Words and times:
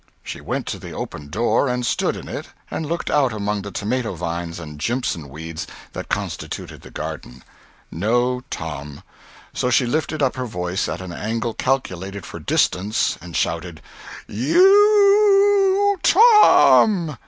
She 0.23 0.41
went 0.41 0.65
to 0.65 0.79
the 0.79 0.93
open 0.93 1.27
door 1.29 1.67
and 1.67 1.85
stood 1.85 2.15
in 2.15 2.27
it 2.27 2.47
and 2.71 2.87
looked 2.87 3.11
out 3.11 3.31
among 3.31 3.61
the 3.61 3.69
tomato 3.69 4.15
vines 4.15 4.57
and 4.57 4.79
"jimpson" 4.79 5.29
weeds 5.29 5.67
that 5.93 6.09
constituted 6.09 6.81
the 6.81 6.89
garden. 6.89 7.43
No 7.91 8.41
Tom. 8.49 9.03
So 9.53 9.69
she 9.69 9.85
lifted 9.85 10.23
up 10.23 10.37
her 10.37 10.47
voice 10.47 10.89
at 10.89 11.01
an 11.01 11.13
angle 11.13 11.53
calculated 11.53 12.25
for 12.25 12.39
distance 12.39 13.15
and 13.21 13.37
shouted: 13.37 13.79
"Y 14.27 14.53
o 14.55 14.57
u 14.57 15.89
u 15.91 15.99
TOM!" 16.01 17.17